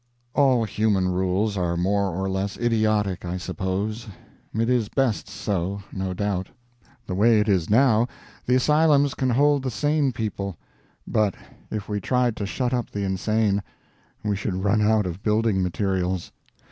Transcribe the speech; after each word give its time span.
All 0.33 0.63
human 0.63 1.09
rules 1.09 1.55
are 1.55 1.77
more 1.77 2.07
or 2.09 2.27
less 2.27 2.57
idiotic, 2.57 3.23
I 3.23 3.37
suppose. 3.37 4.07
It 4.51 4.67
is 4.67 4.89
best 4.89 5.27
so, 5.29 5.83
no 5.91 6.15
doubt. 6.15 6.47
The 7.05 7.13
way 7.13 7.39
it 7.39 7.47
is 7.47 7.69
now, 7.69 8.07
the 8.47 8.55
asylums 8.55 9.13
can 9.13 9.29
hold 9.29 9.61
the 9.61 9.69
sane 9.69 10.11
people, 10.11 10.57
but 11.05 11.35
if 11.69 11.87
we 11.87 12.01
tried 12.01 12.35
to 12.37 12.47
shut 12.47 12.73
up 12.73 12.89
the 12.89 13.03
insane 13.03 13.61
we 14.23 14.35
should 14.35 14.55
run 14.63 14.81
out 14.81 15.05
of 15.05 15.21
building 15.21 15.61
materials. 15.61 16.31